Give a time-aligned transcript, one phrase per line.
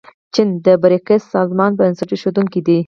[0.33, 2.77] چین د بریکس سازمان بنسټ ایښودونکی دی.